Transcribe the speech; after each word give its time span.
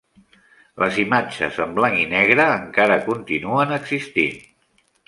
Les 0.83 0.97
imatges 1.03 1.59
en 1.67 1.77
blanc 1.81 2.01
i 2.07 2.09
negre 2.17 2.49
encara 2.57 2.99
continuen 3.13 3.79
existint. 3.79 4.47